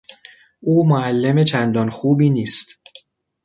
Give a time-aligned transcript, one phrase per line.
[0.61, 2.79] او معلم چندان خوبی نیست.